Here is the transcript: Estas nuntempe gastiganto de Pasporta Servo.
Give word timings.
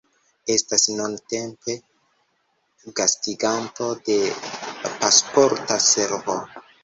Estas 0.51 0.85
nuntempe 0.99 1.75
gastiganto 2.99 3.91
de 4.07 4.17
Pasporta 5.03 5.79
Servo. 5.89 6.39